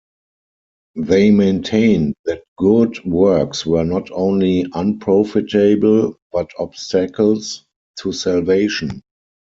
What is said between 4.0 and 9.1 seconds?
only unprofitable, but obstacles, to salvation.